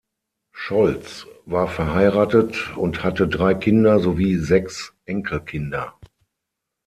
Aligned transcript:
Scholz 0.51 1.27
war 1.45 1.67
verheiratet 1.67 2.75
und 2.75 3.03
hatte 3.03 3.27
drei 3.27 3.53
Kinder 3.53 3.99
sowie 3.99 4.35
sechs 4.37 4.95
Enkelkinder. 5.05 5.95